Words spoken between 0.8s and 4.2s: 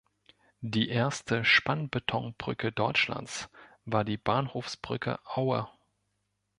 erste Spannbetonbrücke Deutschlands war die